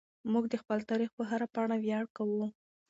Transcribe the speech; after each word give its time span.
موږ 0.31 0.45
د 0.49 0.55
خپل 0.61 0.79
تاریخ 0.89 1.09
په 1.17 1.23
هره 1.29 1.47
پاڼه 1.53 1.77
ویاړ 1.79 2.03
کوو. 2.15 2.45